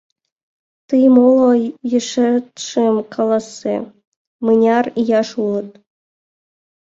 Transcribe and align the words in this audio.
Тый 0.87 1.05
моло 1.15 1.51
ешетшым 1.97 2.95
каласе: 3.13 3.75
мыняр 4.45 4.85
ияш 5.01 5.29
улыт? 5.45 5.69